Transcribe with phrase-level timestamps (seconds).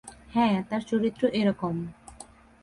[0.33, 1.75] হ্যাঁ, তার চরিত্র এরকম।